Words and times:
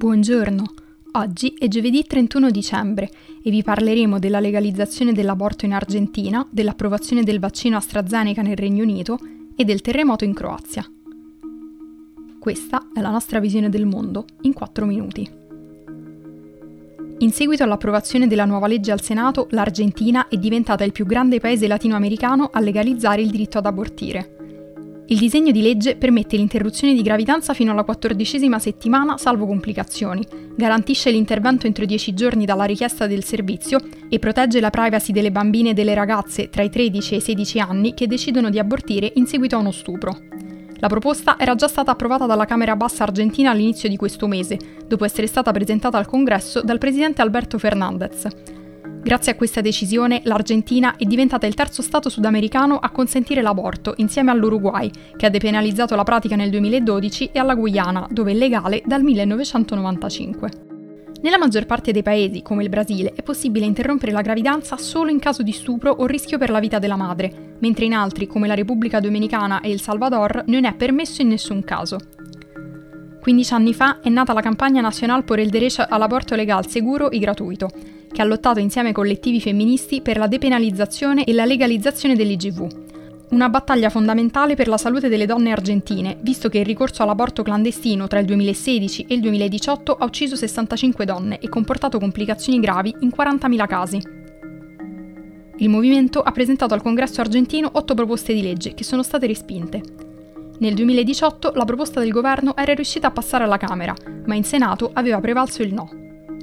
Buongiorno, 0.00 0.64
oggi 1.12 1.54
è 1.58 1.68
giovedì 1.68 2.04
31 2.04 2.50
dicembre 2.50 3.10
e 3.42 3.50
vi 3.50 3.62
parleremo 3.62 4.18
della 4.18 4.40
legalizzazione 4.40 5.12
dell'aborto 5.12 5.66
in 5.66 5.74
Argentina, 5.74 6.48
dell'approvazione 6.50 7.22
del 7.22 7.38
vaccino 7.38 7.76
AstraZeneca 7.76 8.40
nel 8.40 8.56
Regno 8.56 8.82
Unito 8.82 9.18
e 9.54 9.62
del 9.64 9.82
terremoto 9.82 10.24
in 10.24 10.32
Croazia. 10.32 10.90
Questa 12.38 12.88
è 12.94 13.00
la 13.02 13.10
nostra 13.10 13.40
visione 13.40 13.68
del 13.68 13.84
mondo 13.84 14.24
in 14.40 14.54
4 14.54 14.86
minuti. 14.86 15.30
In 17.18 17.30
seguito 17.30 17.62
all'approvazione 17.62 18.26
della 18.26 18.46
nuova 18.46 18.68
legge 18.68 18.92
al 18.92 19.02
Senato, 19.02 19.48
l'Argentina 19.50 20.28
è 20.28 20.38
diventata 20.38 20.82
il 20.82 20.92
più 20.92 21.04
grande 21.04 21.40
paese 21.40 21.66
latinoamericano 21.66 22.48
a 22.50 22.60
legalizzare 22.60 23.20
il 23.20 23.28
diritto 23.28 23.58
ad 23.58 23.66
abortire. 23.66 24.39
Il 25.10 25.18
disegno 25.18 25.50
di 25.50 25.60
legge 25.60 25.96
permette 25.96 26.36
l'interruzione 26.36 26.94
di 26.94 27.02
gravidanza 27.02 27.52
fino 27.52 27.72
alla 27.72 27.82
quattordicesima 27.82 28.60
settimana 28.60 29.18
salvo 29.18 29.44
complicazioni, 29.44 30.24
garantisce 30.54 31.10
l'intervento 31.10 31.66
entro 31.66 31.84
10 31.84 32.14
giorni 32.14 32.44
dalla 32.44 32.62
richiesta 32.62 33.08
del 33.08 33.24
servizio 33.24 33.80
e 34.08 34.20
protegge 34.20 34.60
la 34.60 34.70
privacy 34.70 35.12
delle 35.12 35.32
bambine 35.32 35.70
e 35.70 35.74
delle 35.74 35.94
ragazze 35.94 36.48
tra 36.48 36.62
i 36.62 36.70
13 36.70 37.14
e 37.14 37.16
i 37.16 37.20
16 37.20 37.58
anni 37.58 37.94
che 37.94 38.06
decidono 38.06 38.50
di 38.50 38.60
abortire 38.60 39.10
in 39.16 39.26
seguito 39.26 39.56
a 39.56 39.58
uno 39.58 39.72
stupro. 39.72 40.16
La 40.76 40.86
proposta 40.86 41.36
era 41.40 41.56
già 41.56 41.66
stata 41.66 41.90
approvata 41.90 42.26
dalla 42.26 42.44
Camera 42.44 42.76
Bassa 42.76 43.02
argentina 43.02 43.50
all'inizio 43.50 43.88
di 43.88 43.96
questo 43.96 44.28
mese, 44.28 44.58
dopo 44.86 45.04
essere 45.04 45.26
stata 45.26 45.50
presentata 45.50 45.98
al 45.98 46.06
Congresso 46.06 46.62
dal 46.62 46.78
presidente 46.78 47.20
Alberto 47.20 47.58
Fernandez. 47.58 48.28
Grazie 48.82 49.32
a 49.32 49.34
questa 49.34 49.60
decisione, 49.60 50.20
l'Argentina 50.24 50.96
è 50.96 51.04
diventata 51.04 51.46
il 51.46 51.54
terzo 51.54 51.80
Stato 51.80 52.08
sudamericano 52.08 52.78
a 52.78 52.90
consentire 52.90 53.42
l'aborto, 53.42 53.94
insieme 53.96 54.30
all'Uruguay, 54.30 54.90
che 55.16 55.26
ha 55.26 55.30
depenalizzato 55.30 55.96
la 55.96 56.04
pratica 56.04 56.36
nel 56.36 56.50
2012, 56.50 57.30
e 57.32 57.38
alla 57.38 57.54
Guyana, 57.54 58.06
dove 58.10 58.32
è 58.32 58.34
legale 58.34 58.82
dal 58.84 59.02
1995. 59.02 60.50
Nella 61.22 61.38
maggior 61.38 61.66
parte 61.66 61.92
dei 61.92 62.02
paesi, 62.02 62.40
come 62.40 62.62
il 62.62 62.70
Brasile, 62.70 63.12
è 63.14 63.22
possibile 63.22 63.66
interrompere 63.66 64.12
la 64.12 64.22
gravidanza 64.22 64.76
solo 64.78 65.10
in 65.10 65.18
caso 65.18 65.42
di 65.42 65.52
stupro 65.52 65.90
o 65.90 66.06
rischio 66.06 66.38
per 66.38 66.50
la 66.50 66.60
vita 66.60 66.78
della 66.78 66.96
madre, 66.96 67.56
mentre 67.58 67.84
in 67.84 67.92
altri, 67.92 68.26
come 68.26 68.46
la 68.46 68.54
Repubblica 68.54 69.00
Dominicana 69.00 69.60
e 69.60 69.70
il 69.70 69.80
Salvador, 69.80 70.44
non 70.46 70.64
è 70.64 70.74
permesso 70.74 71.20
in 71.20 71.28
nessun 71.28 71.62
caso. 71.62 71.98
15 73.20 73.52
anni 73.52 73.74
fa 73.74 74.00
è 74.00 74.08
nata 74.08 74.32
la 74.32 74.40
campagna 74.40 74.80
Nacional 74.80 75.24
por 75.24 75.38
el 75.38 75.50
Derecho 75.50 75.84
all'aborto 75.86 76.34
legal, 76.34 76.66
seguro 76.66 77.10
e 77.10 77.18
gratuito, 77.18 77.68
che 78.20 78.26
ha 78.26 78.28
lottato 78.28 78.58
insieme 78.58 78.88
ai 78.88 78.94
collettivi 78.94 79.40
femministi 79.40 80.02
per 80.02 80.18
la 80.18 80.26
depenalizzazione 80.26 81.24
e 81.24 81.32
la 81.32 81.46
legalizzazione 81.46 82.14
dell'IGV. 82.14 82.66
Una 83.30 83.48
battaglia 83.48 83.88
fondamentale 83.88 84.56
per 84.56 84.68
la 84.68 84.76
salute 84.76 85.08
delle 85.08 85.24
donne 85.24 85.52
argentine, 85.52 86.18
visto 86.20 86.50
che 86.50 86.58
il 86.58 86.66
ricorso 86.66 87.02
all'aborto 87.02 87.42
clandestino 87.42 88.08
tra 88.08 88.18
il 88.18 88.26
2016 88.26 89.06
e 89.08 89.14
il 89.14 89.20
2018 89.20 89.94
ha 89.94 90.04
ucciso 90.04 90.36
65 90.36 91.06
donne 91.06 91.38
e 91.38 91.48
comportato 91.48 91.98
complicazioni 91.98 92.60
gravi 92.60 92.94
in 93.00 93.08
40.000 93.08 93.66
casi. 93.66 94.02
Il 95.56 95.68
movimento 95.70 96.20
ha 96.20 96.30
presentato 96.30 96.74
al 96.74 96.82
Congresso 96.82 97.22
argentino 97.22 97.70
otto 97.72 97.94
proposte 97.94 98.34
di 98.34 98.42
legge 98.42 98.74
che 98.74 98.84
sono 98.84 99.02
state 99.02 99.26
respinte. 99.26 99.80
Nel 100.58 100.74
2018 100.74 101.52
la 101.54 101.64
proposta 101.64 102.00
del 102.00 102.10
governo 102.10 102.54
era 102.54 102.74
riuscita 102.74 103.06
a 103.06 103.12
passare 103.12 103.44
alla 103.44 103.56
Camera, 103.56 103.94
ma 104.26 104.34
in 104.34 104.44
Senato 104.44 104.90
aveva 104.92 105.20
prevalso 105.20 105.62
il 105.62 105.72
no. 105.72 105.99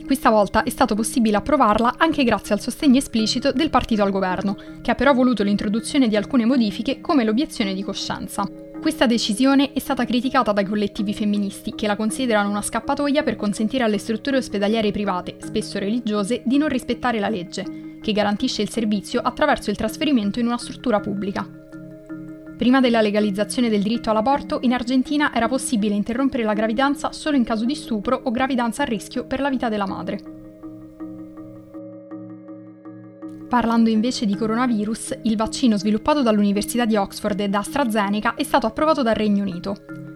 Questa 0.08 0.30
volta 0.30 0.64
è 0.64 0.70
stato 0.70 0.96
possibile 0.96 1.36
approvarla 1.36 1.96
anche 1.98 2.24
grazie 2.24 2.56
al 2.56 2.62
sostegno 2.62 2.98
esplicito 2.98 3.52
del 3.52 3.70
partito 3.70 4.04
al 4.04 4.10
governo, 4.10 4.56
che 4.82 4.92
ha 4.92 4.96
però 4.96 5.14
voluto 5.14 5.44
l'introduzione 5.44 6.08
di 6.08 6.16
alcune 6.16 6.46
modifiche 6.46 7.02
come 7.02 7.26
l'obiezione 7.26 7.74
di 7.74 7.84
coscienza. 7.84 8.50
Questa 8.80 9.06
decisione 9.06 9.74
è 9.74 9.80
stata 9.80 10.06
criticata 10.06 10.54
dai 10.54 10.64
collettivi 10.64 11.14
femministi, 11.14 11.76
che 11.76 11.88
la 11.88 11.98
considerano 11.98 12.48
una 12.48 12.62
scappatoia 12.62 13.22
per 13.22 13.36
consentire 13.36 13.84
alle 13.84 13.98
strutture 13.98 14.38
ospedaliere 14.38 14.92
private, 14.92 15.40
spesso 15.40 15.78
religiose, 15.78 16.42
di 16.46 16.58
non 16.58 16.70
rispettare 16.70 17.20
la 17.20 17.28
legge, 17.28 17.98
che 18.02 18.14
garantisce 18.14 18.62
il 18.62 18.70
servizio 18.70 19.20
attraverso 19.20 19.72
il 19.72 19.76
trasferimento 19.76 20.40
in 20.40 20.46
una 20.46 20.58
struttura 20.58 21.02
pubblica. 21.02 21.67
Prima 22.58 22.80
della 22.82 23.02
legalizzazione 23.02 23.70
del 23.70 23.84
diritto 23.84 24.10
all'aborto, 24.10 24.58
in 24.64 24.74
Argentina 24.74 25.32
era 25.32 25.48
possibile 25.48 25.94
interrompere 25.94 26.44
la 26.44 26.54
gravidanza 26.54 27.12
solo 27.12 27.38
in 27.38 27.44
caso 27.44 27.66
di 27.66 27.76
stupro 27.76 28.20
o 28.24 28.32
gravidanza 28.32 28.82
a 28.82 28.86
rischio 28.86 29.26
per 29.26 29.42
la 29.42 29.50
vita 29.50 29.70
della 29.70 29.86
madre. 29.86 30.20
Parlando 33.48 33.92
invece 33.92 34.26
di 34.26 34.36
coronavirus, 34.36 35.20
il 35.22 35.38
vaccino 35.38 35.78
sviluppato 35.78 36.24
dall'Università 36.24 36.86
di 36.86 36.96
Oxford 36.96 37.40
e 37.40 37.48
da 37.48 37.60
AstraZeneca 37.60 38.34
è 38.34 38.44
stato 38.44 38.66
approvato 38.66 39.04
dal 39.04 39.14
Regno 39.14 39.44
Unito, 39.44 39.76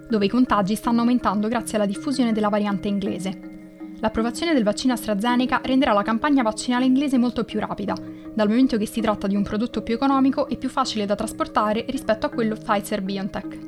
dove 0.10 0.26
i 0.26 0.30
contagi 0.30 0.74
stanno 0.74 1.02
aumentando 1.02 1.48
grazie 1.48 1.78
alla 1.78 1.86
diffusione 1.86 2.34
della 2.34 2.50
variante 2.50 2.88
inglese. 2.88 3.61
L'approvazione 4.02 4.54
del 4.54 4.64
vaccino 4.64 4.94
AstraZeneca 4.94 5.62
renderà 5.64 5.94
la 5.94 6.02
campagna 6.02 6.42
vaccinale 6.42 6.86
inglese 6.86 7.20
molto 7.20 7.44
più 7.44 7.60
rapida, 7.60 7.94
dal 8.34 8.48
momento 8.48 8.78
che 8.78 8.88
si 8.88 9.00
tratta 9.00 9.28
di 9.28 9.36
un 9.36 9.44
prodotto 9.44 9.84
più 9.84 9.94
economico 9.94 10.48
e 10.48 10.58
più 10.58 10.70
facile 10.70 11.06
da 11.06 11.14
trasportare 11.14 11.86
rispetto 11.88 12.26
a 12.26 12.30
quello 12.30 12.56
Pfizer-BioNTech. 12.56 13.60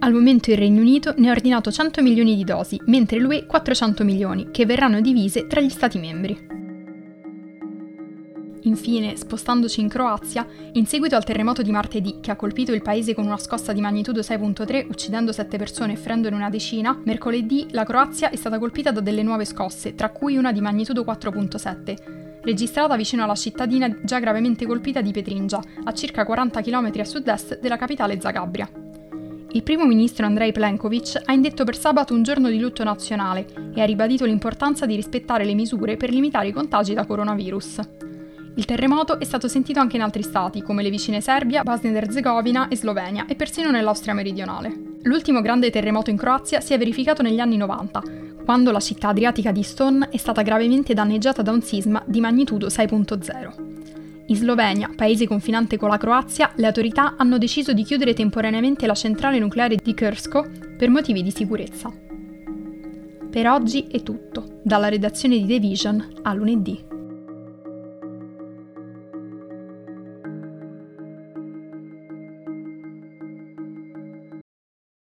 Al 0.00 0.12
momento 0.12 0.50
il 0.50 0.56
Regno 0.56 0.80
Unito 0.80 1.14
ne 1.16 1.28
ha 1.28 1.32
ordinato 1.32 1.70
100 1.70 2.02
milioni 2.02 2.34
di 2.34 2.42
dosi, 2.42 2.80
mentre 2.86 3.20
l'UE 3.20 3.46
400 3.46 4.02
milioni, 4.02 4.50
che 4.50 4.66
verranno 4.66 5.00
divise 5.00 5.46
tra 5.46 5.60
gli 5.60 5.68
Stati 5.68 5.98
membri. 6.00 6.59
Infine, 8.62 9.16
spostandoci 9.16 9.80
in 9.80 9.88
Croazia, 9.88 10.46
in 10.72 10.86
seguito 10.86 11.16
al 11.16 11.24
terremoto 11.24 11.62
di 11.62 11.70
martedì, 11.70 12.18
che 12.20 12.30
ha 12.30 12.36
colpito 12.36 12.72
il 12.72 12.82
paese 12.82 13.14
con 13.14 13.24
una 13.24 13.38
scossa 13.38 13.72
di 13.72 13.80
magnitudo 13.80 14.20
6.3, 14.20 14.86
uccidendo 14.88 15.32
7 15.32 15.56
persone 15.56 15.94
e 15.94 15.96
ferendone 15.96 16.34
una 16.34 16.50
decina, 16.50 16.98
mercoledì 17.04 17.68
la 17.70 17.84
Croazia 17.84 18.30
è 18.30 18.36
stata 18.36 18.58
colpita 18.58 18.90
da 18.90 19.00
delle 19.00 19.22
nuove 19.22 19.46
scosse, 19.46 19.94
tra 19.94 20.10
cui 20.10 20.36
una 20.36 20.52
di 20.52 20.60
magnitudo 20.60 21.02
4.7, 21.02 22.40
registrata 22.42 22.96
vicino 22.96 23.24
alla 23.24 23.34
cittadina 23.34 23.94
già 24.02 24.18
gravemente 24.18 24.66
colpita 24.66 25.00
di 25.00 25.12
Petringia, 25.12 25.62
a 25.84 25.92
circa 25.92 26.24
40 26.24 26.60
km 26.60 26.90
a 26.98 27.04
sud-est 27.04 27.60
della 27.60 27.78
capitale 27.78 28.20
Zagabria. 28.20 28.68
Il 29.52 29.62
primo 29.64 29.84
ministro 29.84 30.26
Andrei 30.26 30.52
Plenkovic 30.52 31.22
ha 31.24 31.32
indetto 31.32 31.64
per 31.64 31.76
sabato 31.76 32.14
un 32.14 32.22
giorno 32.22 32.50
di 32.50 32.60
lutto 32.60 32.84
nazionale 32.84 33.46
e 33.74 33.80
ha 33.80 33.84
ribadito 33.84 34.24
l'importanza 34.24 34.86
di 34.86 34.94
rispettare 34.94 35.44
le 35.44 35.54
misure 35.54 35.96
per 35.96 36.10
limitare 36.10 36.48
i 36.48 36.52
contagi 36.52 36.94
da 36.94 37.04
coronavirus. 37.04 38.09
Il 38.56 38.64
terremoto 38.64 39.20
è 39.20 39.24
stato 39.24 39.48
sentito 39.48 39.80
anche 39.80 39.96
in 39.96 40.02
altri 40.02 40.22
stati, 40.22 40.62
come 40.62 40.82
le 40.82 40.90
vicine 40.90 41.20
Serbia, 41.20 41.62
Bosnia 41.62 41.90
ed 41.90 41.96
Erzegovina 41.96 42.68
e 42.68 42.76
Slovenia, 42.76 43.26
e 43.26 43.36
persino 43.36 43.70
nell'Austria 43.70 44.12
meridionale. 44.12 44.98
L'ultimo 45.02 45.40
grande 45.40 45.70
terremoto 45.70 46.10
in 46.10 46.16
Croazia 46.16 46.60
si 46.60 46.74
è 46.74 46.78
verificato 46.78 47.22
negli 47.22 47.38
anni 47.38 47.56
90, 47.56 48.02
quando 48.44 48.72
la 48.72 48.80
città 48.80 49.08
adriatica 49.08 49.52
di 49.52 49.62
Ston 49.62 50.08
è 50.10 50.16
stata 50.16 50.42
gravemente 50.42 50.92
danneggiata 50.92 51.42
da 51.42 51.52
un 51.52 51.62
sisma 51.62 52.02
di 52.04 52.20
magnitudo 52.20 52.66
6.0. 52.66 53.68
In 54.26 54.36
Slovenia, 54.36 54.90
paese 54.94 55.26
confinante 55.26 55.76
con 55.76 55.88
la 55.88 55.98
Croazia, 55.98 56.52
le 56.56 56.66
autorità 56.66 57.14
hanno 57.16 57.38
deciso 57.38 57.72
di 57.72 57.82
chiudere 57.82 58.14
temporaneamente 58.14 58.86
la 58.86 58.94
centrale 58.94 59.38
nucleare 59.38 59.76
di 59.76 59.94
Krsko 59.94 60.46
per 60.76 60.88
motivi 60.88 61.22
di 61.22 61.30
sicurezza. 61.30 61.92
Per 63.30 63.48
oggi 63.48 63.86
è 63.90 64.02
tutto, 64.02 64.60
dalla 64.62 64.88
redazione 64.88 65.36
di 65.38 65.46
The 65.46 65.58
Vision 65.58 66.20
a 66.22 66.34
lunedì. 66.34 66.89